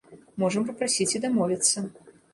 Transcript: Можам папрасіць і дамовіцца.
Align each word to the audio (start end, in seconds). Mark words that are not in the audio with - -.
Можам 0.43 0.65
папрасіць 0.69 1.09
і 1.19 1.21
дамовіцца. 1.27 1.87